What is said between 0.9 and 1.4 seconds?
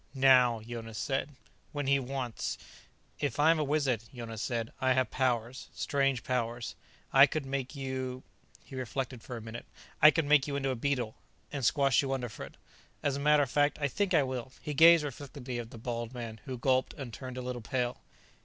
said.